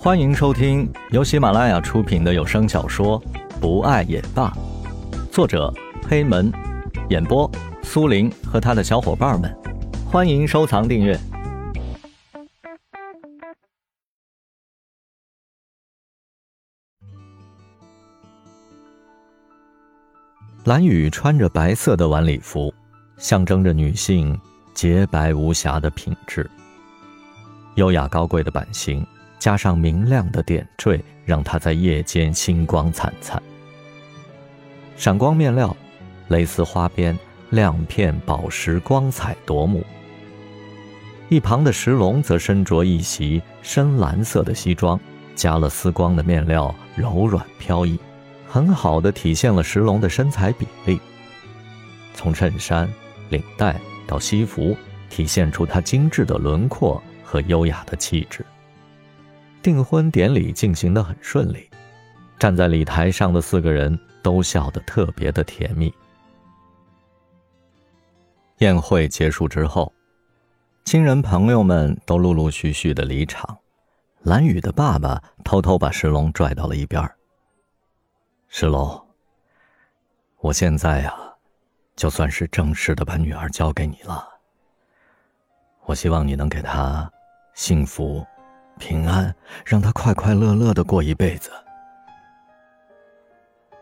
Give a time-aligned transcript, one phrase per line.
[0.00, 3.20] 欢迎收听由喜马拉雅出品的有声小说
[3.60, 4.48] 《不爱也罢》，
[5.32, 5.74] 作者
[6.08, 6.52] 黑门，
[7.10, 7.50] 演播
[7.82, 9.52] 苏林和他的小伙伴们。
[10.06, 11.18] 欢迎收藏订阅。
[20.62, 22.72] 蓝雨穿着白色的晚礼服，
[23.16, 24.40] 象征着女性
[24.72, 26.48] 洁白无瑕的品质。
[27.74, 29.04] 优雅高贵的版型。
[29.38, 33.42] 加上明亮的点缀，让它在夜间星光灿灿。
[34.96, 35.76] 闪光面料、
[36.28, 37.16] 蕾丝花边、
[37.50, 39.84] 亮片宝石，光彩夺目。
[41.28, 44.98] 一旁的石龙则身着一袭深蓝色的西装，
[45.34, 47.98] 加了丝光的面料，柔软飘逸，
[48.48, 50.98] 很好的体现了石龙的身材比例。
[52.14, 52.90] 从衬衫、
[53.28, 54.76] 领带到西服，
[55.10, 58.44] 体现出他精致的轮廓和优雅的气质。
[59.62, 61.68] 订婚典礼进行的很顺利，
[62.38, 65.92] 站在礼台上的四个人都笑得特别的甜蜜。
[68.58, 69.92] 宴会结束之后，
[70.84, 73.58] 亲人朋友们都陆陆续续的离场，
[74.22, 77.02] 蓝雨的爸爸偷偷把石龙拽到了一边
[78.48, 79.06] 石龙，
[80.38, 81.14] 我现在呀，
[81.94, 84.26] 就算是正式的把女儿交给你了。
[85.84, 87.10] 我希望你能给她
[87.54, 88.26] 幸福。
[88.78, 89.34] 平安，
[89.64, 91.50] 让他快快乐乐的过一辈子。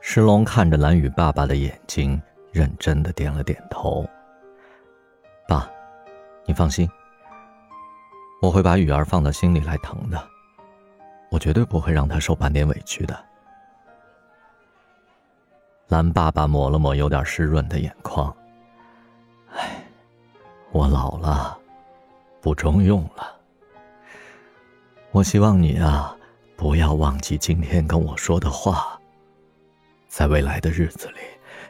[0.00, 2.20] 石龙看着蓝雨爸爸的眼睛，
[2.53, 4.08] 认真的点了点头。
[5.47, 5.69] 爸，
[6.44, 6.88] 你放心，
[8.41, 10.28] 我会把雨儿放到心里来疼的，
[11.31, 13.16] 我绝对不会让她受半点委屈的。
[15.88, 18.34] 蓝爸爸抹了抹有点湿润的眼眶，
[19.55, 19.84] 唉，
[20.72, 21.56] 我老了，
[22.41, 23.35] 不中用了。
[25.17, 26.14] 我希望你啊，
[26.59, 29.00] 不要忘记今天跟我说的话。
[30.09, 31.14] 在未来的日子里，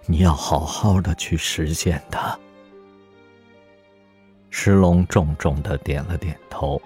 [0.07, 2.37] 你要好好的去实现它。
[4.51, 6.83] 石龙重重的点了点头。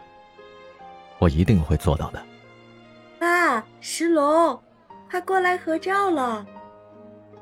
[1.19, 2.23] 我一定会做到的。
[3.19, 4.63] 爸，石龙，
[5.11, 6.45] 快过来合照了。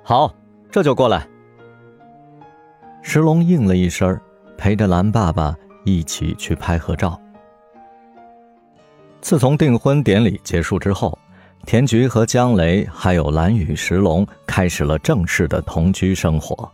[0.04, 0.32] 好，
[0.70, 1.26] 这就过来。
[3.02, 4.16] 石龙应了一声，
[4.56, 7.20] 陪着蓝爸爸一起去拍合照。
[9.28, 11.18] 自从订婚典礼结束之后，
[11.66, 16.66] 田菊和江雷还有蓝雨石龙开始了正式的同居生活。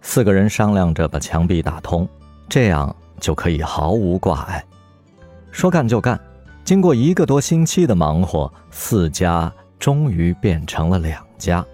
[0.00, 2.08] 四个人商量着把墙壁打通，
[2.48, 4.64] 这样就可以毫无挂碍。
[5.50, 6.16] 说干就干，
[6.62, 11.66] 经过一个多星期的忙活，四家终于变成了两家。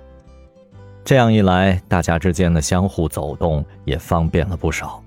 [1.04, 5.04] 这样一来，大家之间的相互走动也方便了不少。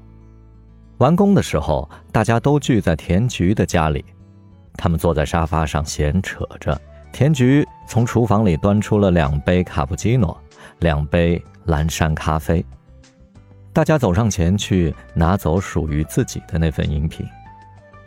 [1.00, 4.06] 完工的时候，大家都聚在田菊的家里。
[4.76, 6.80] 他们坐在沙发上闲扯着，
[7.12, 10.36] 田菊从厨房里端出了两杯卡布奇诺，
[10.80, 12.66] 两杯蓝山咖啡。
[13.74, 17.26] 大家走上前去拿走属于自己的那份饮品。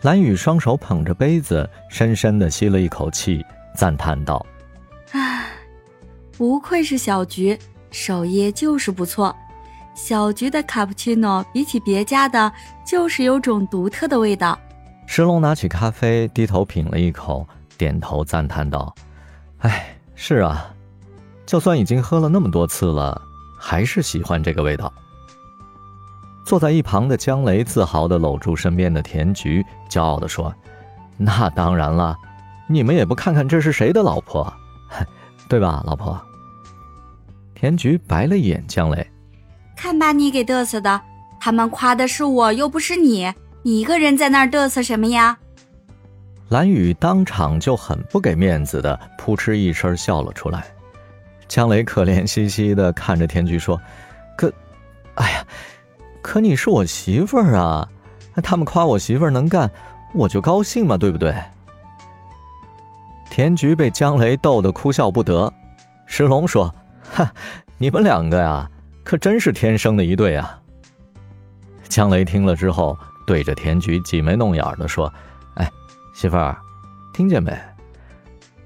[0.02, 3.42] 蓝雨双手捧着杯子，深深地吸了一口气，
[3.74, 4.44] 赞叹道
[5.12, 5.46] ：“唉，
[6.36, 7.58] 不愧是小菊，
[7.90, 9.34] 手艺就是不错。
[9.94, 12.52] 小菊的卡布奇诺比起别家的，
[12.84, 14.58] 就是有种独特的味道。”
[15.06, 17.46] 石龙拿起咖啡，低头品了一口，
[17.78, 18.92] 点头赞叹道
[19.60, 20.74] ：“哎，是啊，
[21.46, 23.20] 就算已经喝了那么多次了，
[23.58, 24.92] 还是喜欢这个味道。”
[26.44, 30.52] 坐在一旁的江雷自豪地搂住身边的田菊，骄傲地说
[31.16, 32.16] ：“那当然了，
[32.68, 34.52] 你们也不看看这是谁的老婆，
[35.48, 36.20] 对吧，老婆？”
[37.54, 39.10] 田菊白了一眼江雷
[39.76, 41.00] ：“看把你给嘚瑟的，
[41.40, 43.32] 他们夸的是我，又不是你。”
[43.66, 45.38] 你一个人在那儿嘚瑟什么呀？
[46.50, 50.62] 蓝雨当场就很不给面子的，扑哧一声笑了出来。
[51.48, 53.80] 江雷可怜兮兮的看着田菊说
[54.36, 54.52] ：“可，
[55.14, 55.46] 哎呀，
[56.20, 57.88] 可你是我媳妇儿啊！
[58.42, 59.70] 他们夸我媳妇儿能干，
[60.12, 61.34] 我就高兴嘛，对不对？”
[63.30, 65.50] 田菊被江雷逗得哭笑不得。
[66.04, 66.72] 石龙说
[67.10, 67.32] ：“哈，
[67.78, 68.70] 你们两个呀，
[69.02, 70.60] 可真是天生的一对啊！”
[71.88, 72.94] 江雷听了之后。
[73.26, 75.12] 对着田菊挤眉弄眼的说
[75.56, 75.70] ：“哎，
[76.14, 76.56] 媳妇儿，
[77.12, 77.56] 听见没？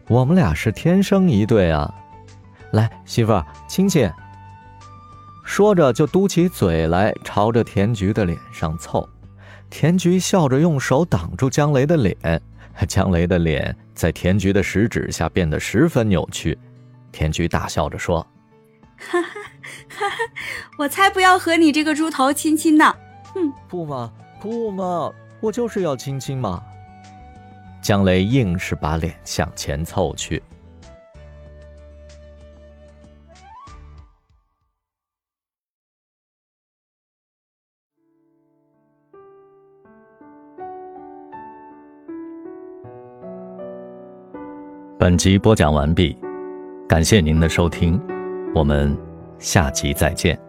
[0.08, 1.92] 我们俩是天生一对啊！
[2.72, 4.10] 来，媳妇儿亲亲。”
[5.44, 9.08] 说着就嘟起嘴来，朝着田菊的脸上凑。
[9.70, 12.40] 田菊笑着用手挡住江雷的脸，
[12.86, 16.58] 江雷的脸在田菊的食指下变得十分扭曲。
[17.12, 18.26] 田菊大笑着说
[18.98, 19.28] ：“哈哈
[19.88, 20.16] 哈哈！
[20.78, 22.94] 我才不要和你这个猪头亲亲呢！
[23.34, 26.62] 哼， 不吗？”不嘛，我就是要亲亲嘛。
[27.80, 30.42] 江雷硬是把脸向前凑去。
[44.98, 46.18] 本集播讲完毕，
[46.88, 47.98] 感谢您的收听，
[48.54, 48.94] 我们
[49.38, 50.47] 下集再见。